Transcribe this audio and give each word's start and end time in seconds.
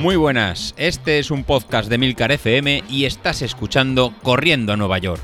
Muy 0.00 0.16
buenas, 0.16 0.74
este 0.78 1.18
es 1.18 1.30
un 1.30 1.44
podcast 1.44 1.90
de 1.90 1.98
Milcar 1.98 2.32
FM 2.32 2.84
y 2.88 3.04
estás 3.04 3.42
escuchando 3.42 4.14
Corriendo 4.22 4.72
a 4.72 4.76
Nueva 4.78 4.96
York. 4.96 5.20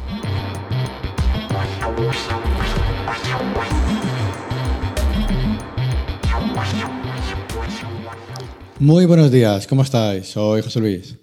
Muy 8.78 9.06
buenos 9.06 9.30
días, 9.30 9.66
¿cómo 9.66 9.80
estáis? 9.80 10.26
Soy 10.26 10.60
José 10.60 10.80
Luis. 10.80 11.16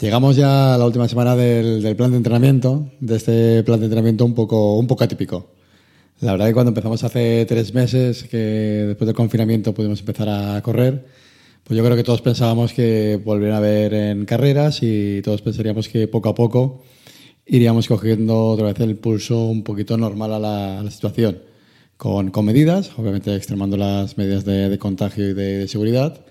Llegamos 0.00 0.36
ya 0.36 0.74
a 0.74 0.78
la 0.78 0.86
última 0.86 1.06
semana 1.08 1.36
del, 1.36 1.94
plan 1.94 2.10
de 2.12 2.16
entrenamiento, 2.16 2.90
de 3.00 3.16
este 3.16 3.62
plan 3.64 3.80
de 3.80 3.84
entrenamiento 3.84 4.24
un 4.24 4.34
poco, 4.34 4.78
un 4.78 4.86
poco 4.86 5.04
atípico. 5.04 5.50
La 6.20 6.32
verdad 6.32 6.46
que 6.46 6.54
cuando 6.54 6.70
empezamos 6.70 7.04
hace 7.04 7.44
tres 7.44 7.74
meses, 7.74 8.24
que 8.24 8.38
después 8.38 9.04
del 9.04 9.14
confinamiento 9.14 9.74
pudimos 9.74 10.00
empezar 10.00 10.30
a 10.30 10.62
correr, 10.62 11.04
pues 11.64 11.76
yo 11.76 11.84
creo 11.84 11.96
que 11.96 12.04
todos 12.04 12.22
pensábamos 12.22 12.72
que 12.72 13.20
volvieran 13.24 13.58
a 13.58 13.60
ver 13.60 13.94
en 13.94 14.24
carreras 14.24 14.80
y 14.82 15.22
todos 15.22 15.42
pensaríamos 15.42 15.88
que 15.88 16.08
poco 16.08 16.28
a 16.28 16.34
poco 16.34 16.82
iríamos 17.46 17.88
cogiendo 17.88 18.48
otra 18.50 18.66
vez 18.66 18.80
el 18.80 18.96
pulso 18.96 19.44
un 19.44 19.62
poquito 19.62 19.96
normal 19.96 20.32
a 20.34 20.38
la, 20.38 20.90
situación, 20.90 21.42
con, 21.96 22.30
con, 22.30 22.44
medidas, 22.44 22.90
obviamente 22.96 23.34
extremando 23.34 23.76
las 23.76 24.16
medidas 24.16 24.44
de, 24.44 24.78
contagio 24.78 25.30
y 25.30 25.34
de, 25.34 25.68
seguridad, 25.68 26.24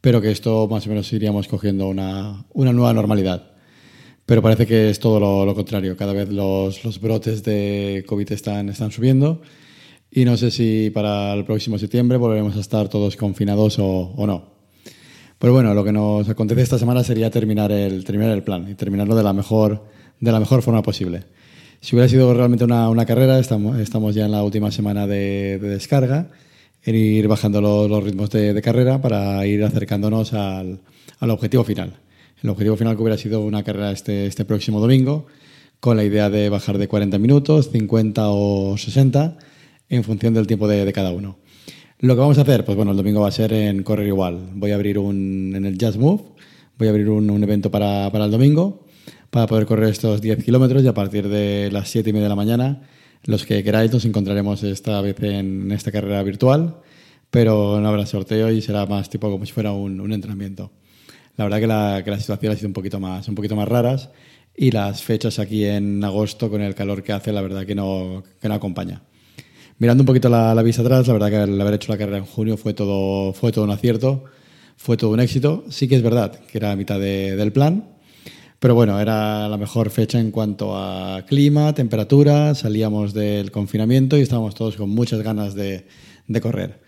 pero 0.00 0.20
que 0.20 0.30
esto 0.30 0.68
más 0.68 0.86
o 0.86 0.90
menos 0.90 1.12
iríamos 1.12 1.48
cogiendo 1.48 1.88
una, 1.88 2.44
una 2.52 2.72
nueva 2.72 2.92
normalidad. 2.92 3.52
Pero 4.26 4.42
parece 4.42 4.66
que 4.66 4.90
es 4.90 5.00
todo 5.00 5.18
lo, 5.18 5.46
lo 5.46 5.54
contrario. 5.54 5.96
Cada 5.96 6.12
vez 6.12 6.28
los, 6.28 6.84
los, 6.84 7.00
brotes 7.00 7.42
de 7.44 8.04
COVID 8.06 8.30
están, 8.32 8.68
están 8.68 8.92
subiendo 8.92 9.40
y 10.10 10.26
no 10.26 10.36
sé 10.36 10.50
si 10.50 10.90
para 10.90 11.32
el 11.32 11.44
próximo 11.46 11.78
septiembre 11.78 12.18
volveremos 12.18 12.56
a 12.56 12.60
estar 12.60 12.88
todos 12.88 13.16
confinados 13.16 13.78
o, 13.78 14.12
o 14.16 14.26
no. 14.26 14.57
Pero 15.38 15.52
bueno, 15.52 15.72
lo 15.74 15.84
que 15.84 15.92
nos 15.92 16.28
acontece 16.28 16.62
esta 16.62 16.78
semana 16.78 17.04
sería 17.04 17.30
terminar 17.30 17.70
el, 17.70 18.04
terminar 18.04 18.32
el 18.32 18.42
plan 18.42 18.68
y 18.68 18.74
terminarlo 18.74 19.14
de 19.14 19.22
la 19.22 19.32
mejor, 19.32 19.84
de 20.20 20.32
la 20.32 20.40
mejor 20.40 20.62
forma 20.62 20.82
posible. 20.82 21.24
Si 21.80 21.94
hubiera 21.94 22.08
sido 22.08 22.34
realmente 22.34 22.64
una, 22.64 22.88
una 22.88 23.06
carrera, 23.06 23.38
estamos, 23.38 23.78
estamos, 23.78 24.14
ya 24.14 24.24
en 24.24 24.32
la 24.32 24.42
última 24.42 24.70
semana 24.72 25.06
de, 25.06 25.58
de 25.60 25.68
descarga, 25.68 26.28
en 26.82 26.94
ir 26.96 27.28
bajando 27.28 27.60
los, 27.60 27.88
los 27.88 28.02
ritmos 28.02 28.30
de, 28.30 28.52
de, 28.52 28.62
carrera 28.62 29.00
para 29.00 29.46
ir 29.46 29.62
acercándonos 29.62 30.32
al, 30.32 30.80
al 31.20 31.30
objetivo 31.30 31.62
final 31.62 31.94
el 32.42 32.50
objetivo 32.50 32.76
final 32.76 32.96
que 32.96 33.02
hubiera 33.02 33.18
sido 33.18 33.40
una 33.40 33.62
carrera 33.62 33.90
este, 33.90 34.26
este 34.26 34.44
próximo 34.44 34.80
domingo, 34.80 35.26
con 35.80 35.96
la 35.96 36.04
idea 36.04 36.30
de 36.30 36.48
bajar 36.48 36.78
de 36.78 36.88
40 36.88 37.18
minutos, 37.18 37.70
50 37.70 38.28
o 38.28 38.76
60, 38.76 39.38
en 39.88 40.04
función 40.04 40.34
del 40.34 40.46
tiempo 40.46 40.68
de, 40.68 40.84
de, 40.84 40.92
cada 40.92 41.12
uno. 41.12 41.38
Lo 42.00 42.14
que 42.14 42.20
vamos 42.20 42.38
a 42.38 42.42
hacer, 42.42 42.64
pues 42.64 42.76
bueno, 42.76 42.92
el 42.92 42.96
domingo 42.96 43.20
va 43.20 43.28
a 43.28 43.32
ser 43.32 43.52
en 43.52 43.82
correr 43.82 44.06
igual. 44.06 44.50
Voy 44.54 44.70
a 44.70 44.76
abrir 44.76 44.98
un, 44.98 45.52
en 45.54 45.64
el 45.64 45.76
Jazz 45.76 45.96
Move, 45.96 46.22
voy 46.78 46.88
a 46.88 46.90
abrir 46.90 47.08
un, 47.10 47.28
un 47.28 47.42
evento 47.42 47.70
para, 47.70 48.10
para, 48.12 48.26
el 48.26 48.30
domingo, 48.30 48.86
para 49.30 49.46
poder 49.46 49.66
correr 49.66 49.88
estos 49.88 50.20
10 50.20 50.44
kilómetros 50.44 50.82
y 50.84 50.88
a 50.88 50.94
partir 50.94 51.28
de 51.28 51.70
las 51.72 51.88
7 51.88 52.10
y 52.10 52.12
media 52.12 52.26
de 52.26 52.30
la 52.30 52.36
mañana, 52.36 52.82
los 53.24 53.44
que 53.44 53.64
queráis 53.64 53.92
nos 53.92 54.04
encontraremos 54.04 54.62
esta 54.62 55.00
vez 55.00 55.20
en 55.22 55.72
esta 55.72 55.90
carrera 55.90 56.22
virtual, 56.22 56.76
pero 57.30 57.80
no 57.80 57.88
habrá 57.88 58.06
sorteo 58.06 58.50
y 58.50 58.62
será 58.62 58.86
más 58.86 59.10
tipo 59.10 59.30
como 59.30 59.44
si 59.44 59.52
fuera 59.52 59.72
un, 59.72 60.00
un 60.00 60.12
entrenamiento 60.12 60.70
la 61.38 61.44
verdad 61.44 61.60
que 61.60 61.66
la, 61.68 62.02
que 62.04 62.10
la 62.10 62.18
situación 62.18 62.52
ha 62.52 62.56
sido 62.56 62.66
un 62.66 62.74
poquito, 62.74 62.98
más, 62.98 63.28
un 63.28 63.36
poquito 63.36 63.54
más 63.54 63.68
raras 63.68 64.10
y 64.56 64.72
las 64.72 65.04
fechas 65.04 65.38
aquí 65.38 65.64
en 65.64 66.02
agosto 66.02 66.50
con 66.50 66.60
el 66.60 66.74
calor 66.74 67.04
que 67.04 67.12
hace, 67.12 67.32
la 67.32 67.40
verdad 67.40 67.64
que 67.64 67.76
no, 67.76 68.24
que 68.40 68.48
no 68.48 68.54
acompaña. 68.54 69.02
Mirando 69.80 70.02
un 70.02 70.06
poquito 70.06 70.28
la, 70.28 70.56
la 70.56 70.62
vista 70.64 70.82
atrás, 70.82 71.06
la 71.06 71.12
verdad 71.12 71.30
que 71.30 71.52
el 71.52 71.60
haber 71.60 71.74
hecho 71.74 71.92
la 71.92 71.98
carrera 71.98 72.18
en 72.18 72.24
junio 72.24 72.56
fue 72.56 72.74
todo, 72.74 73.32
fue 73.32 73.52
todo 73.52 73.62
un 73.62 73.70
acierto, 73.70 74.24
fue 74.76 74.96
todo 74.96 75.10
un 75.10 75.20
éxito. 75.20 75.64
Sí 75.70 75.86
que 75.86 75.94
es 75.94 76.02
verdad 76.02 76.40
que 76.50 76.58
era 76.58 76.72
a 76.72 76.76
mitad 76.76 76.98
de, 76.98 77.36
del 77.36 77.52
plan, 77.52 77.84
pero 78.58 78.74
bueno, 78.74 78.98
era 78.98 79.48
la 79.48 79.56
mejor 79.56 79.90
fecha 79.90 80.18
en 80.18 80.32
cuanto 80.32 80.76
a 80.76 81.24
clima, 81.28 81.72
temperatura, 81.74 82.56
salíamos 82.56 83.14
del 83.14 83.52
confinamiento 83.52 84.18
y 84.18 84.22
estábamos 84.22 84.56
todos 84.56 84.74
con 84.74 84.90
muchas 84.90 85.22
ganas 85.22 85.54
de, 85.54 85.86
de 86.26 86.40
correr. 86.40 86.82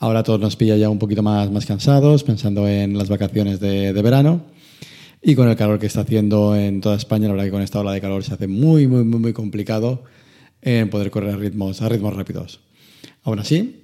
Ahora 0.00 0.24
todos 0.24 0.40
nos 0.40 0.56
pilla 0.56 0.76
ya 0.76 0.90
un 0.90 0.98
poquito 0.98 1.22
más, 1.22 1.48
más 1.52 1.64
cansados, 1.64 2.24
pensando 2.24 2.66
en 2.66 2.98
las 2.98 3.08
vacaciones 3.08 3.60
de, 3.60 3.92
de, 3.92 4.02
verano. 4.02 4.46
Y 5.22 5.36
con 5.36 5.48
el 5.48 5.54
calor 5.54 5.78
que 5.78 5.86
está 5.86 6.00
haciendo 6.00 6.56
en 6.56 6.80
toda 6.80 6.96
España, 6.96 7.28
la 7.28 7.34
verdad 7.34 7.44
que 7.44 7.52
con 7.52 7.62
esta 7.62 7.78
ola 7.78 7.92
de 7.92 8.00
calor 8.00 8.24
se 8.24 8.34
hace 8.34 8.48
muy, 8.48 8.88
muy, 8.88 9.04
muy, 9.04 9.20
muy 9.20 9.32
complicado 9.32 10.02
en 10.62 10.88
poder 10.88 11.10
correr 11.10 11.34
a 11.34 11.36
ritmos, 11.36 11.82
a 11.82 11.88
ritmos 11.88 12.14
rápidos. 12.14 12.60
Aún 13.24 13.40
así, 13.40 13.82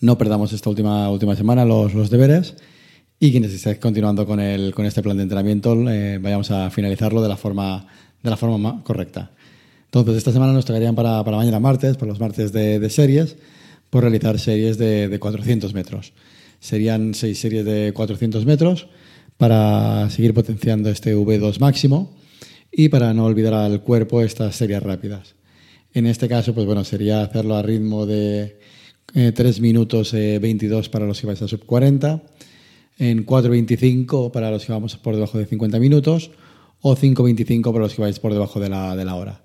no 0.00 0.16
perdamos 0.16 0.52
esta 0.52 0.70
última, 0.70 1.10
última 1.10 1.34
semana 1.34 1.64
los, 1.64 1.94
los 1.94 2.10
deberes 2.10 2.54
y 3.18 3.30
quienes 3.30 3.52
estéis 3.52 3.78
continuando 3.78 4.26
con, 4.26 4.40
el, 4.40 4.74
con 4.74 4.84
este 4.86 5.02
plan 5.02 5.16
de 5.16 5.22
entrenamiento, 5.22 5.74
eh, 5.90 6.18
vayamos 6.18 6.50
a 6.50 6.70
finalizarlo 6.70 7.22
de 7.22 7.28
la 7.28 7.36
forma, 7.36 7.86
de 8.22 8.30
la 8.30 8.36
forma 8.36 8.82
correcta. 8.84 9.30
Entonces, 9.86 10.16
esta 10.16 10.32
semana 10.32 10.52
nos 10.52 10.64
tocarían 10.64 10.94
para, 10.94 11.22
para 11.24 11.36
mañana 11.36 11.60
martes, 11.60 11.96
para 11.96 12.10
los 12.10 12.20
martes 12.20 12.52
de, 12.52 12.80
de 12.80 12.90
series, 12.90 13.36
por 13.90 14.02
realizar 14.02 14.38
series 14.38 14.76
de, 14.76 15.08
de 15.08 15.18
400 15.18 15.72
metros. 15.72 16.12
Serían 16.58 17.14
seis 17.14 17.38
series 17.38 17.64
de 17.64 17.92
400 17.94 18.44
metros 18.44 18.88
para 19.36 20.10
seguir 20.10 20.34
potenciando 20.34 20.90
este 20.90 21.14
V2 21.14 21.60
máximo 21.60 22.14
y 22.72 22.88
para 22.88 23.14
no 23.14 23.24
olvidar 23.24 23.54
al 23.54 23.82
cuerpo 23.82 24.20
estas 24.20 24.56
series 24.56 24.82
rápidas. 24.82 25.34
En 25.94 26.06
este 26.06 26.28
caso, 26.28 26.52
pues 26.52 26.66
bueno, 26.66 26.82
sería 26.82 27.22
hacerlo 27.22 27.54
a 27.54 27.62
ritmo 27.62 28.04
de 28.04 28.58
eh, 29.14 29.30
3 29.32 29.60
minutos 29.60 30.12
eh, 30.12 30.40
22 30.40 30.88
para 30.88 31.06
los 31.06 31.20
que 31.20 31.28
vais 31.28 31.40
a 31.40 31.46
sub 31.46 31.64
40, 31.64 32.20
en 32.98 33.24
4.25 33.24 34.32
para 34.32 34.50
los 34.50 34.64
que 34.64 34.72
vamos 34.72 34.96
por 34.96 35.14
debajo 35.14 35.38
de 35.38 35.46
50 35.46 35.78
minutos 35.78 36.32
o 36.80 36.96
5.25 36.96 37.62
para 37.72 37.84
los 37.84 37.94
que 37.94 38.02
vais 38.02 38.18
por 38.18 38.32
debajo 38.32 38.58
de 38.58 38.68
la, 38.68 39.14
hora. 39.14 39.44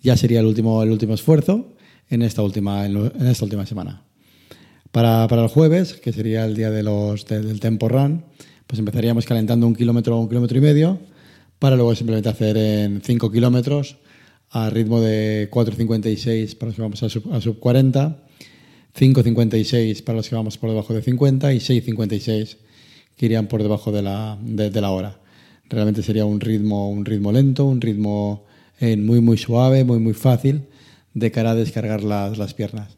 Ya 0.00 0.16
sería 0.16 0.38
el 0.38 0.46
último, 0.46 0.84
el 0.84 0.92
último 0.92 1.14
esfuerzo 1.14 1.74
en 2.08 2.22
esta 2.22 2.42
última, 2.42 2.86
en 2.86 3.26
esta 3.26 3.44
última 3.44 3.66
semana. 3.66 4.04
Para, 4.92 5.24
el 5.24 5.48
jueves, 5.48 5.94
que 5.94 6.12
sería 6.12 6.44
el 6.44 6.54
día 6.54 6.70
de 6.70 6.84
los, 6.84 7.26
de, 7.26 7.42
del 7.42 7.58
Tempo 7.58 7.88
Run, 7.88 8.24
pues 8.68 8.78
empezaríamos 8.78 9.26
calentando 9.26 9.66
un 9.66 9.74
kilómetro 9.74 10.16
o 10.16 10.20
un 10.20 10.28
kilómetro 10.28 10.58
y 10.58 10.60
medio 10.60 11.00
para 11.58 11.74
luego 11.74 11.92
simplemente 11.96 12.28
hacer 12.28 12.56
en 12.56 13.02
5 13.02 13.32
kilómetros 13.32 13.98
a 14.50 14.70
ritmo 14.70 15.00
de 15.00 15.48
4.56 15.50 16.56
para 16.56 16.68
los 16.68 16.76
que 16.76 16.82
vamos 16.82 17.02
a 17.02 17.08
sub, 17.08 17.32
a 17.32 17.40
sub 17.40 17.58
40, 17.58 18.16
5.56 18.98 20.02
para 20.02 20.16
los 20.16 20.28
que 20.28 20.34
vamos 20.34 20.58
por 20.58 20.70
debajo 20.70 20.94
de 20.94 21.02
50 21.02 21.52
y 21.52 21.58
6.56 21.58 22.56
que 23.16 23.26
irían 23.26 23.48
por 23.48 23.62
debajo 23.62 23.92
de 23.92 24.02
la, 24.02 24.38
de, 24.40 24.80
la 24.80 24.90
hora. 24.90 25.18
Realmente 25.68 26.02
sería 26.02 26.24
un 26.24 26.40
ritmo, 26.40 26.88
un 26.88 27.04
ritmo 27.04 27.32
lento, 27.32 27.64
un 27.64 27.80
ritmo 27.80 28.46
eh, 28.80 28.96
muy, 28.96 29.20
muy 29.20 29.36
suave, 29.36 29.84
muy, 29.84 29.98
muy 29.98 30.14
fácil 30.14 30.62
de 31.14 31.30
cara 31.30 31.50
a 31.50 31.54
descargar 31.54 32.02
las, 32.02 32.38
las 32.38 32.54
piernas. 32.54 32.96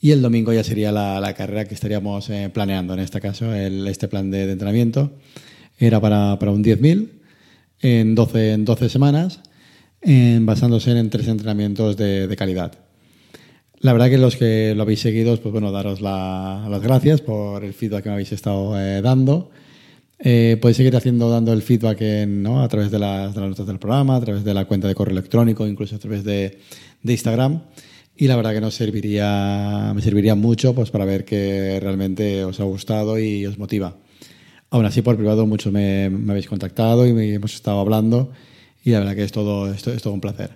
Y 0.00 0.12
el 0.12 0.22
domingo 0.22 0.52
ya 0.52 0.64
sería 0.64 0.90
la, 0.90 1.20
la 1.20 1.34
carrera 1.34 1.66
que 1.66 1.74
estaríamos 1.74 2.30
eh, 2.30 2.50
planeando, 2.52 2.94
en 2.94 3.00
este 3.00 3.20
caso, 3.20 3.54
el, 3.54 3.86
este 3.88 4.08
plan 4.08 4.30
de, 4.30 4.46
de, 4.46 4.52
entrenamiento. 4.52 5.12
Era 5.78 6.00
para, 6.00 6.38
para 6.38 6.50
un 6.52 6.64
10.000 6.64 7.08
en 7.80 8.14
12, 8.14 8.52
en 8.52 8.64
12 8.64 8.88
semanas, 8.88 9.40
basándose 10.02 10.90
en 10.92 11.10
tres 11.10 11.28
entrenamientos 11.28 11.96
de, 11.96 12.34
calidad. 12.36 12.72
La 13.80 13.92
verdad 13.92 14.10
que 14.10 14.18
los 14.18 14.36
que 14.36 14.74
lo 14.74 14.82
habéis 14.82 15.00
seguido, 15.00 15.36
pues 15.36 15.52
bueno, 15.52 15.70
daros 15.70 16.00
la, 16.00 16.66
las 16.68 16.82
gracias 16.82 17.20
por 17.20 17.64
el 17.64 17.74
feedback 17.74 18.02
que 18.02 18.08
me 18.08 18.14
habéis 18.14 18.32
estado 18.32 18.78
eh, 18.78 19.00
dando. 19.02 19.50
Eh, 20.18 20.58
podéis 20.60 20.78
seguir 20.78 20.96
haciendo, 20.96 21.30
dando 21.30 21.52
el 21.52 21.62
feedback 21.62 22.02
a 22.02 22.68
través 22.68 22.90
de 22.90 22.98
las, 22.98 23.36
notas 23.36 23.66
del 23.66 23.78
programa, 23.78 24.16
a 24.16 24.20
través 24.20 24.42
de 24.42 24.52
la 24.52 24.64
cuenta 24.64 24.88
de 24.88 24.94
correo 24.94 25.12
electrónico, 25.12 25.66
incluso 25.66 25.94
a 25.94 25.98
través 25.98 26.24
de, 26.24 26.58
de 27.02 27.12
Instagram. 27.12 27.62
Y 28.16 28.26
la 28.26 28.34
verdad 28.34 28.52
que 28.52 28.60
nos 28.60 28.74
serviría, 28.74 29.92
me 29.94 30.02
serviría 30.02 30.34
mucho 30.34 30.74
pues, 30.74 30.90
para 30.90 31.04
ver 31.04 31.24
que 31.24 31.78
realmente 31.80 32.44
os 32.44 32.58
ha 32.58 32.64
gustado 32.64 33.16
y 33.16 33.46
os 33.46 33.58
motiva. 33.58 33.96
Aún 34.70 34.84
así, 34.84 35.02
por 35.02 35.16
privado, 35.16 35.46
muchos 35.46 35.72
me, 35.72 36.10
me 36.10 36.32
habéis 36.32 36.48
contactado 36.48 37.06
y 37.06 37.12
me, 37.12 37.32
hemos 37.32 37.54
estado 37.54 37.78
hablando. 37.78 38.32
Y 38.88 38.92
la 38.92 39.00
verdad 39.00 39.16
que 39.16 39.24
es 39.24 39.32
todo, 39.32 39.70
es, 39.70 39.86
es 39.86 40.00
todo 40.00 40.14
un 40.14 40.22
placer. 40.22 40.52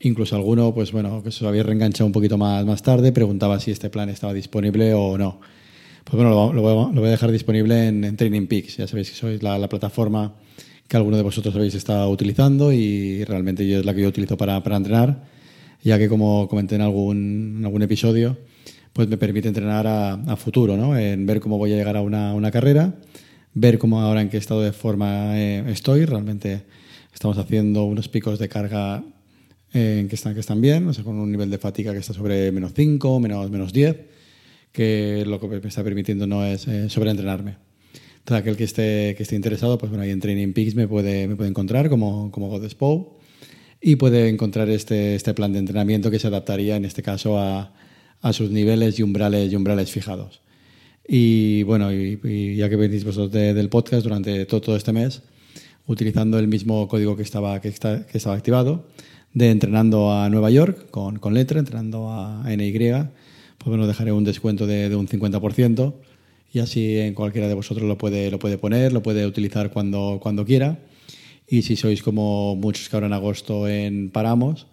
Incluso 0.00 0.36
alguno, 0.36 0.72
pues 0.72 0.90
bueno, 0.90 1.22
que 1.22 1.30
se 1.30 1.46
había 1.46 1.62
reenganchado 1.62 2.06
un 2.06 2.12
poquito 2.12 2.38
más, 2.38 2.64
más 2.64 2.82
tarde, 2.82 3.12
preguntaba 3.12 3.60
si 3.60 3.70
este 3.70 3.90
plan 3.90 4.08
estaba 4.08 4.32
disponible 4.32 4.94
o 4.94 5.18
no. 5.18 5.38
Pues 6.04 6.14
bueno, 6.14 6.30
lo, 6.30 6.50
lo, 6.54 6.62
voy, 6.62 6.94
lo 6.94 7.00
voy 7.02 7.08
a 7.08 7.10
dejar 7.10 7.30
disponible 7.30 7.88
en, 7.88 8.04
en 8.04 8.16
Training 8.16 8.46
Peaks. 8.46 8.78
Ya 8.78 8.86
sabéis 8.86 9.10
que 9.10 9.16
sois 9.16 9.42
la, 9.42 9.58
la 9.58 9.68
plataforma 9.68 10.34
que 10.88 10.96
alguno 10.96 11.18
de 11.18 11.22
vosotros 11.22 11.54
habéis 11.54 11.74
estado 11.74 12.08
utilizando 12.08 12.72
y 12.72 13.22
realmente 13.24 13.68
yo 13.68 13.80
es 13.80 13.84
la 13.84 13.92
que 13.94 14.00
yo 14.00 14.08
utilizo 14.08 14.38
para, 14.38 14.62
para 14.62 14.78
entrenar 14.78 15.22
ya 15.82 15.98
que 15.98 16.08
como 16.08 16.48
comenté 16.48 16.76
en 16.76 16.80
algún, 16.80 17.56
en 17.58 17.64
algún 17.66 17.82
episodio, 17.82 18.38
pues 18.94 19.08
me 19.08 19.18
permite 19.18 19.48
entrenar 19.48 19.86
a, 19.86 20.12
a, 20.12 20.36
futuro, 20.36 20.78
¿no? 20.78 20.96
En 20.96 21.26
ver 21.26 21.40
cómo 21.40 21.58
voy 21.58 21.74
a 21.74 21.76
llegar 21.76 21.98
a 21.98 22.00
una, 22.00 22.32
una 22.32 22.50
carrera, 22.50 22.94
ver 23.52 23.76
cómo 23.78 24.00
ahora 24.00 24.22
en 24.22 24.30
qué 24.30 24.38
estado 24.38 24.62
de 24.62 24.72
forma 24.72 25.38
eh, 25.38 25.64
estoy. 25.70 26.06
Realmente 26.06 26.62
estamos 27.12 27.38
haciendo 27.38 27.84
unos 27.84 28.08
picos 28.08 28.38
de 28.38 28.48
carga 28.48 29.04
eh, 29.72 30.06
que, 30.08 30.14
están, 30.14 30.34
que 30.34 30.40
están 30.40 30.60
bien, 30.60 30.86
o 30.88 30.92
sea, 30.92 31.04
con 31.04 31.18
un 31.18 31.30
nivel 31.30 31.50
de 31.50 31.58
fatiga 31.58 31.92
que 31.92 31.98
está 31.98 32.12
sobre 32.12 32.50
menos 32.52 32.72
5, 32.74 33.20
menos, 33.20 33.50
menos 33.50 33.72
10, 33.72 33.96
que 34.72 35.24
lo 35.26 35.40
que 35.40 35.48
me 35.48 35.68
está 35.68 35.84
permitiendo 35.84 36.26
no 36.26 36.44
es 36.44 36.66
eh, 36.68 36.88
sobreentrenarme. 36.88 37.56
todo 38.24 38.38
aquel 38.38 38.56
que 38.56 38.64
esté, 38.64 39.14
que 39.16 39.22
esté 39.22 39.36
interesado, 39.36 39.78
pues 39.78 39.90
bueno, 39.90 40.04
ahí 40.04 40.10
en 40.10 40.20
Training 40.20 40.52
Peaks 40.52 40.74
me 40.74 40.88
puede, 40.88 41.28
me 41.28 41.36
puede 41.36 41.50
encontrar 41.50 41.88
como, 41.88 42.30
como 42.30 42.48
Godespo 42.48 43.18
y 43.80 43.96
puede 43.96 44.28
encontrar 44.28 44.68
este, 44.68 45.14
este 45.14 45.34
plan 45.34 45.52
de 45.52 45.58
entrenamiento 45.58 46.10
que 46.10 46.18
se 46.18 46.28
adaptaría 46.28 46.76
en 46.76 46.84
este 46.84 47.02
caso 47.02 47.38
a, 47.38 47.74
a 48.22 48.32
sus 48.32 48.50
niveles 48.50 48.98
y 48.98 49.02
umbrales, 49.02 49.52
y 49.52 49.56
umbrales 49.56 49.90
fijados. 49.90 50.40
Y 51.06 51.64
bueno, 51.64 51.92
y, 51.92 52.56
ya 52.56 52.68
que 52.68 52.76
venís 52.76 53.04
vosotros 53.04 53.32
del 53.32 53.68
podcast 53.68 54.04
durante 54.04 54.46
todo, 54.46 54.60
todo, 54.60 54.76
este 54.76 54.92
mes, 54.92 55.22
utilizando 55.86 56.38
el 56.38 56.48
mismo 56.48 56.86
código 56.88 57.16
que 57.16 57.22
estaba, 57.22 57.60
que, 57.60 57.68
está, 57.68 58.06
que 58.06 58.18
estaba 58.18 58.36
activado, 58.36 58.86
de 59.34 59.50
entrenando 59.50 60.12
a 60.12 60.28
Nueva 60.28 60.50
York 60.50 60.90
con, 60.90 61.18
con 61.18 61.34
letra, 61.34 61.58
entrenando 61.58 62.10
a 62.10 62.44
NY, 62.46 62.78
pues 63.58 63.68
bueno, 63.68 63.86
dejaré 63.86 64.12
un 64.12 64.24
descuento 64.24 64.66
de, 64.66 64.88
de 64.88 64.96
un 64.96 65.08
50% 65.08 65.94
y 66.52 66.58
así 66.58 66.98
en 66.98 67.14
cualquiera 67.14 67.48
de 67.48 67.54
vosotros 67.54 67.88
lo 67.88 67.96
puede, 67.96 68.30
lo 68.30 68.38
puede 68.38 68.58
poner, 68.58 68.92
lo 68.92 69.02
puede 69.02 69.26
utilizar 69.26 69.70
cuando, 69.70 70.18
cuando 70.20 70.44
quiera. 70.44 70.78
Y 71.48 71.62
si 71.62 71.76
sois 71.76 72.02
como 72.02 72.56
muchos 72.56 72.88
que 72.88 72.96
ahora 72.96 73.06
en 73.06 73.14
agosto 73.14 73.68
en 73.68 74.10
paramos, 74.10 74.66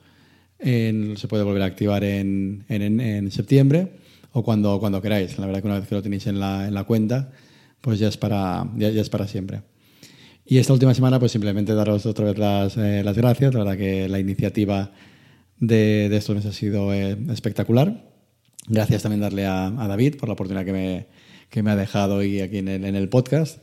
en, 0.60 1.16
se 1.16 1.28
puede 1.28 1.44
volver 1.44 1.62
a 1.62 1.66
activar 1.66 2.04
en, 2.04 2.66
en, 2.68 3.00
en, 3.00 3.32
septiembre 3.32 3.94
o 4.34 4.44
cuando, 4.44 4.80
cuando 4.80 5.02
queráis. 5.02 5.38
La 5.40 5.46
verdad 5.46 5.62
que 5.62 5.68
una 5.68 5.80
vez 5.80 5.88
que 5.88 5.96
lo 5.96 6.04
tenéis 6.04 6.28
en 6.28 6.40
la, 6.40 6.68
en 6.68 6.74
la 6.74 6.84
cuenta, 6.84 7.32
pues 7.80 7.98
ya 8.00 8.10
es, 8.10 8.18
para, 8.18 8.70
ya, 8.76 8.90
ya, 8.90 9.02
es 9.02 9.10
para 9.10 9.28
siempre. 9.28 9.62
Y 10.52 10.58
esta 10.58 10.74
última 10.74 10.96
semana, 10.96 11.20
pues 11.20 11.32
simplemente 11.32 11.76
daros 11.76 12.08
otra 12.08 12.26
vez 12.26 12.40
las, 12.40 12.76
eh, 12.76 13.04
las 13.04 13.16
gracias. 13.16 13.54
La 13.54 13.60
verdad 13.60 13.78
que 13.78 14.10
la 14.10 14.20
iniciativa 14.20 14.92
de, 15.60 16.08
de 16.10 16.18
estos 16.18 16.36
meses 16.36 16.50
ha 16.50 16.58
sido 16.58 16.92
eh, 16.92 17.16
espectacular. 17.30 18.10
Gracias 18.68 19.04
también 19.04 19.22
darle 19.22 19.46
a, 19.46 19.68
a, 19.68 19.88
David 19.88 20.16
por 20.16 20.28
la 20.28 20.34
oportunidad 20.34 20.66
que 20.66 20.74
me, 20.74 21.06
que 21.52 21.62
me 21.62 21.70
ha 21.70 21.76
dejado 21.76 22.16
hoy 22.16 22.42
aquí 22.42 22.58
en 22.58 22.68
el, 22.68 22.84
en 22.84 22.96
el 22.96 23.10
podcast. 23.10 23.62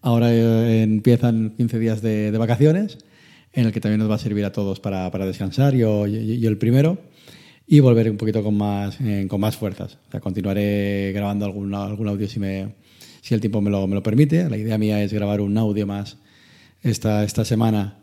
Ahora 0.00 0.32
eh, 0.32 0.84
empiezan 0.84 1.54
15 1.56 1.78
días 1.80 2.02
de, 2.02 2.30
de, 2.30 2.38
vacaciones, 2.38 2.98
en 3.52 3.66
el 3.66 3.72
que 3.72 3.80
también 3.80 3.98
nos 3.98 4.08
va 4.08 4.14
a 4.14 4.18
servir 4.18 4.44
a 4.44 4.52
todos 4.52 4.78
para, 4.78 5.10
para 5.10 5.26
descansar, 5.26 5.74
yo, 5.74 6.06
yo, 6.06 6.48
el 6.48 6.56
primero, 6.56 6.98
y 7.66 7.80
volver 7.80 8.12
un 8.12 8.16
poquito 8.16 8.44
con 8.44 8.56
más, 8.56 8.96
con 9.26 9.40
más 9.40 9.56
fuerzas. 9.56 9.98
O 10.06 10.10
sea, 10.12 10.20
continuaré 10.20 11.10
grabando 11.12 11.46
algún, 11.46 11.74
algún 11.74 12.06
audio 12.06 12.28
si, 12.28 12.38
me, 12.38 12.76
si 13.22 13.34
el 13.34 13.40
tiempo 13.40 13.60
me 13.60 13.70
lo, 13.70 13.88
me 13.88 13.96
lo 13.96 14.04
permite. 14.04 14.48
La 14.48 14.56
idea 14.56 14.78
mía 14.78 15.02
es 15.02 15.12
grabar 15.12 15.40
un 15.40 15.58
audio 15.58 15.84
más 15.84 16.16
esta, 16.82 17.24
esta 17.24 17.44
semana 17.44 17.98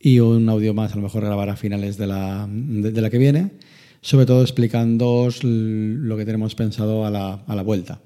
y 0.00 0.20
un 0.20 0.48
audio 0.48 0.74
más 0.74 0.92
a 0.92 0.96
lo 0.96 1.02
mejor 1.02 1.24
grabar 1.24 1.48
a 1.48 1.56
finales 1.56 1.96
de 1.96 2.06
la, 2.06 2.46
de, 2.48 3.00
la 3.00 3.10
que 3.10 3.18
viene, 3.18 3.52
sobre 4.00 4.26
todo 4.26 4.42
explicándoos 4.42 5.42
lo 5.42 6.16
que 6.16 6.24
tenemos 6.24 6.54
pensado 6.54 7.04
a 7.04 7.10
la, 7.10 7.42
a 7.46 7.54
la 7.54 7.62
vuelta. 7.62 8.00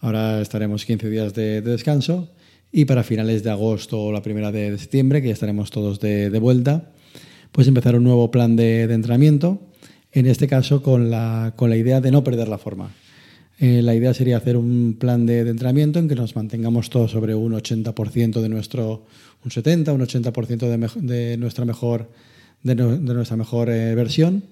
Ahora 0.00 0.40
estaremos 0.40 0.84
15 0.84 1.10
días 1.10 1.34
de, 1.34 1.62
de, 1.62 1.70
descanso 1.70 2.32
y 2.72 2.86
para 2.86 3.04
finales 3.04 3.44
de 3.44 3.50
agosto 3.50 4.02
o 4.02 4.12
la 4.12 4.22
primera 4.22 4.50
de, 4.50 4.72
de 4.72 4.78
septiembre, 4.78 5.22
que 5.22 5.28
ya 5.28 5.34
estaremos 5.34 5.70
todos 5.70 6.00
de, 6.00 6.30
de, 6.30 6.38
vuelta, 6.40 6.90
pues 7.52 7.68
empezar 7.68 7.94
un 7.94 8.02
nuevo 8.02 8.30
plan 8.30 8.56
de, 8.56 8.82
entrenamiento, 8.82 9.60
en 10.10 10.26
este 10.26 10.48
caso 10.48 10.82
con 10.82 11.10
la, 11.10 11.52
con 11.56 11.70
la 11.70 11.76
idea 11.76 12.00
de 12.00 12.10
no 12.10 12.24
perder 12.24 12.48
la 12.48 12.58
forma. 12.58 12.90
Eh, 13.58 13.80
la 13.80 13.94
idea 13.94 14.12
sería 14.12 14.38
hacer 14.38 14.56
un 14.56 14.96
plan 14.98 15.24
de, 15.24 15.40
entrenamiento 15.40 16.00
en 16.00 16.08
que 16.08 16.16
nos 16.16 16.34
mantengamos 16.34 16.90
todos 16.90 17.12
sobre 17.12 17.34
un 17.36 17.52
80% 17.52 18.40
de 18.40 18.48
nuestro, 18.48 19.06
un 19.44 19.50
70, 19.50 19.92
un 19.92 20.00
80% 20.00 21.00
de, 21.00 21.14
de, 21.14 21.36
nuestra 21.36 21.64
mejor, 21.64 22.10
de, 22.62 22.74
nuestra 22.74 23.36
mejor 23.36 23.70
eh, 23.70 23.94
versión, 23.94 24.44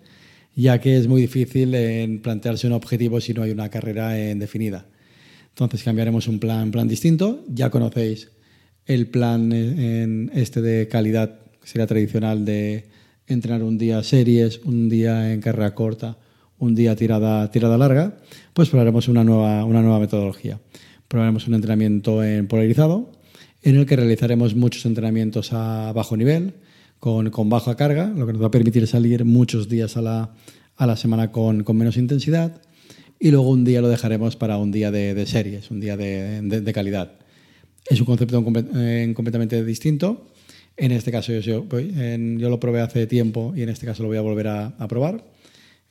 ya 0.54 0.80
que 0.80 0.96
es 0.96 1.06
muy 1.06 1.22
difícil 1.22 1.74
en 1.74 2.20
plantearse 2.20 2.66
un 2.66 2.72
objetivo 2.72 3.20
si 3.20 3.34
no 3.34 3.42
hay 3.42 3.50
una 3.50 3.68
carrera 3.68 4.18
en 4.18 4.38
definida. 4.38 4.86
Entonces 5.50 5.82
cambiaremos 5.82 6.26
un 6.28 6.38
plan, 6.38 6.70
plan 6.70 6.88
distinto. 6.88 7.44
Ya 7.48 7.70
conocéis 7.70 8.30
el 8.86 9.08
plan 9.08 9.52
en 9.52 10.30
este 10.34 10.60
de 10.60 10.88
calidad, 10.88 11.40
que 11.60 11.68
sería 11.68 11.86
tradicional 11.86 12.44
de 12.44 12.86
entrenar 13.26 13.62
un 13.62 13.78
día 13.78 14.02
series, 14.02 14.60
un 14.64 14.88
día 14.88 15.32
en 15.32 15.40
carrera 15.40 15.74
corta, 15.74 16.18
un 16.58 16.74
día 16.74 16.96
tirada, 16.96 17.50
tirada 17.50 17.78
larga. 17.78 18.16
Pues 18.52 18.68
probaremos 18.68 19.08
una 19.08 19.24
nueva, 19.24 19.64
una 19.64 19.82
nueva 19.82 20.00
metodología. 20.00 20.60
Probaremos 21.08 21.46
un 21.48 21.54
entrenamiento 21.54 22.22
en 22.22 22.46
polarizado, 22.46 23.10
en 23.62 23.76
el 23.76 23.86
que 23.86 23.96
realizaremos 23.96 24.54
muchos 24.54 24.86
entrenamientos 24.86 25.52
a 25.52 25.92
bajo 25.92 26.16
nivel, 26.16 26.54
con, 26.98 27.30
con 27.30 27.48
baja 27.48 27.76
carga, 27.76 28.12
lo 28.14 28.26
que 28.26 28.32
nos 28.32 28.42
va 28.42 28.46
a 28.46 28.50
permitir 28.50 28.86
salir 28.86 29.24
muchos 29.24 29.68
días 29.68 29.96
a 29.96 30.02
la, 30.02 30.34
a 30.76 30.86
la 30.86 30.96
semana 30.96 31.32
con, 31.32 31.64
con 31.64 31.76
menos 31.76 31.96
intensidad 31.96 32.62
y 33.22 33.30
luego 33.30 33.50
un 33.50 33.64
día 33.64 33.82
lo 33.82 33.88
dejaremos 33.88 34.36
para 34.36 34.56
un 34.56 34.72
día 34.72 34.90
de, 34.90 35.14
de 35.14 35.26
series, 35.26 35.70
un 35.70 35.78
día 35.78 35.96
de, 35.96 36.40
de, 36.42 36.62
de, 36.62 36.72
calidad. 36.72 37.12
Es 37.88 38.00
un 38.00 38.06
concepto 38.06 38.42
completamente 38.42 39.62
distinto. 39.62 40.26
En 40.76 40.90
este 40.90 41.12
caso 41.12 41.32
yo, 41.32 41.40
yo, 41.40 41.80
yo, 41.80 42.48
lo 42.48 42.58
probé 42.58 42.80
hace 42.80 43.06
tiempo 43.06 43.52
y 43.54 43.62
en 43.62 43.68
este 43.68 43.84
caso 43.84 44.02
lo 44.02 44.08
voy 44.08 44.16
a 44.16 44.22
volver 44.22 44.48
a, 44.48 44.68
a 44.78 44.88
probar. 44.88 45.22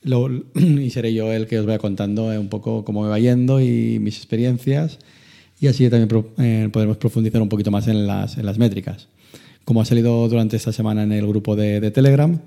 Lo, 0.02 0.28
y 0.54 0.90
seré 0.90 1.14
yo 1.14 1.32
el 1.32 1.46
que 1.46 1.60
os 1.60 1.66
vaya 1.66 1.78
contando 1.78 2.26
un 2.26 2.48
poco 2.48 2.84
cómo 2.84 3.02
me 3.02 3.08
va 3.08 3.20
yendo 3.20 3.60
y 3.60 4.00
mis 4.00 4.16
experiencias. 4.16 4.98
Y 5.60 5.68
así 5.68 5.88
también 5.90 6.08
pro, 6.08 6.32
eh, 6.38 6.68
podremos 6.72 6.96
profundizar 6.96 7.42
un 7.42 7.48
poquito 7.48 7.70
más 7.70 7.86
en 7.86 8.06
las, 8.06 8.38
en 8.38 8.46
las 8.46 8.58
métricas. 8.58 9.08
Como 9.64 9.82
ha 9.82 9.84
salido 9.84 10.26
durante 10.28 10.56
esta 10.56 10.72
semana 10.72 11.02
en 11.02 11.12
el 11.12 11.26
grupo 11.26 11.54
de, 11.54 11.80
de 11.80 11.90
Telegram, 11.90 12.40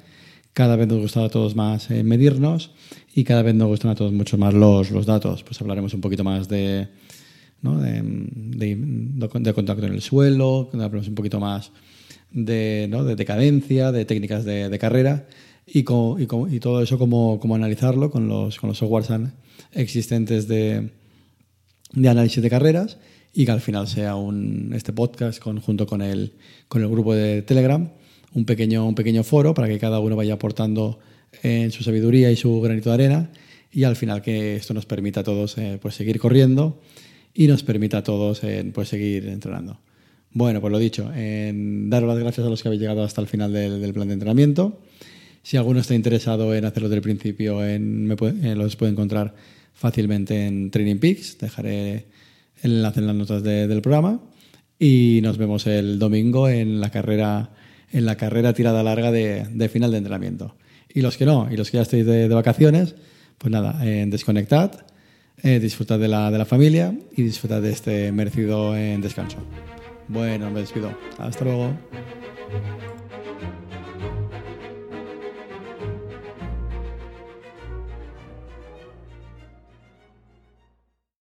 cada 0.54 0.76
vez 0.76 0.88
nos 0.88 1.00
gusta 1.00 1.24
a 1.24 1.30
todos 1.30 1.56
más 1.56 1.90
eh, 1.92 2.04
medirnos 2.04 2.72
y 3.14 3.24
cada 3.24 3.44
vez 3.44 3.54
nos 3.54 3.68
gustan 3.68 3.92
a 3.92 3.96
todos 3.96 4.12
mucho 4.12 4.38
más 4.38 4.54
los, 4.54 4.90
los 4.90 5.06
datos. 5.06 5.44
Pues 5.44 5.62
hablaremos 5.62 5.94
un 5.94 6.02
poquito 6.02 6.24
más 6.24 6.48
de, 6.48 6.88
¿no? 7.62 7.80
de, 7.80 9.54
contacto 9.54 9.86
en 9.86 9.94
el 9.94 10.02
suelo, 10.02 10.70
hablaremos 10.74 11.08
un 11.08 11.16
poquito 11.16 11.40
más 11.40 11.72
de, 12.32 12.88
¿no? 12.90 13.04
de 13.04 13.16
decadencia, 13.16 13.92
de 13.92 14.06
técnicas 14.06 14.44
de, 14.44 14.78
carrera 14.80 15.28
y, 15.68 15.84
con, 15.84 16.20
y, 16.20 16.26
con, 16.26 16.52
y, 16.52 16.60
todo 16.60 16.82
eso 16.82 16.98
cómo, 16.98 17.40
cómo 17.40 17.54
analizarlo 17.54 18.10
con 18.10 18.28
los, 18.28 18.60
con 18.60 18.70
los 18.70 18.80
softwares 18.80 19.10
existentes 19.72 20.48
de, 20.48 20.90
de 21.94 22.10
análisis 22.10 22.44
de 22.44 22.50
carreras 22.50 22.98
y 23.34 23.46
que 23.46 23.52
al 23.52 23.62
final 23.62 23.88
sea 23.88 24.16
un, 24.16 24.72
este 24.76 24.94
podcast 24.94 25.40
con, 25.40 25.60
junto 25.60 25.88
con 25.88 26.02
el, 26.02 26.34
con 26.68 26.82
el 26.82 26.90
grupo 26.90 27.16
de 27.16 27.42
Telegram 27.42 27.90
un 28.34 28.46
pequeño, 28.46 28.88
un 28.88 28.96
pequeño 28.96 29.24
foro 29.24 29.54
para 29.54 29.68
que 29.68 29.80
cada 29.80 30.00
uno 30.00 30.16
vaya 30.16 30.34
aportando 30.34 31.00
en 31.42 31.72
su 31.72 31.84
sabiduría 31.84 32.32
y 32.32 32.36
su 32.36 32.62
granito 32.62 32.90
de 32.90 32.96
arena 32.96 33.30
y 33.72 33.84
al 33.84 33.96
final 33.96 34.22
que 34.22 34.56
esto 34.56 34.74
nos 34.74 34.86
permita 34.86 35.22
a 35.22 35.24
todos 35.24 35.58
eh, 35.58 35.80
pues 35.82 35.96
seguir 35.96 36.20
corriendo 36.20 36.82
y 37.34 37.48
nos 37.48 37.64
permita 37.64 38.00
a 38.00 38.04
todos 38.04 38.44
eh, 38.44 38.70
pues 38.74 38.90
seguir 38.90 39.28
entrenando. 39.28 39.80
Bueno, 40.32 40.62
pues 40.62 40.72
lo 40.72 40.80
dicho, 40.80 41.12
en 41.14 41.90
daros 41.90 42.10
las 42.10 42.18
gracias 42.18 42.46
a 42.46 42.50
los 42.50 42.62
que 42.62 42.70
habéis 42.70 42.82
llegado 42.82 43.04
hasta 43.04 43.22
el 43.22 43.28
final 43.28 43.54
del, 43.54 43.94
plan 43.94 44.08
de 44.08 44.16
entrenamiento. 44.16 44.82
Si 45.44 45.58
alguno 45.58 45.80
está 45.80 45.94
interesado 45.94 46.56
en 46.56 46.66
hacerlo 46.66 46.90
desde 46.90 46.98
el 46.98 47.04
principio, 47.04 47.64
en, 47.64 48.06
me 48.06 48.16
puede, 48.16 48.52
eh, 48.52 48.56
los 48.56 48.76
puede 48.76 48.94
encontrar 48.94 49.36
fácilmente 49.74 50.48
en 50.48 50.72
Training 50.72 50.98
Peaks. 50.98 51.38
Dejaré 51.38 52.08
el 52.62 52.76
enlace 52.78 53.00
en 53.00 53.08
las 53.08 53.16
notas 53.16 53.44
de, 53.44 53.68
del 53.68 53.82
programa. 53.82 54.22
Y 54.80 55.20
nos 55.24 55.38
vemos 55.38 55.68
el 55.68 56.00
domingo 56.00 56.50
en 56.50 56.82
la 56.82 56.90
carrera 56.90 57.52
en 57.94 58.06
la 58.06 58.18
carrera 58.18 58.54
tirada 58.54 58.84
larga 58.84 59.12
de, 59.12 59.70
final 59.72 59.92
de 59.92 59.98
entrenamiento. 59.98 60.56
Y 60.94 61.02
los 61.02 61.16
que 61.16 61.26
no, 61.26 61.48
y 61.50 61.56
los 61.56 61.72
que 61.72 61.78
ya 61.78 61.84
estéis 61.84 62.06
de, 62.06 62.28
vacaciones, 62.28 62.96
pues 63.38 63.52
nada, 63.52 63.80
eh, 63.86 64.06
desconectad, 64.08 64.86
eh, 65.42 65.60
disfrutad 65.60 66.00
de 66.00 66.08
la, 66.08 66.32
de 66.32 66.38
la 66.40 66.46
familia 66.46 66.96
y 67.16 67.24
disfrutad 67.24 67.62
de 67.62 67.72
este 67.72 68.12
merecido 68.12 68.76
eh, 68.76 68.98
descanso. 69.00 69.38
Bueno, 70.08 70.50
me 70.50 70.62
despido. 70.62 70.92
Hasta 71.18 71.46
luego. 71.46 71.72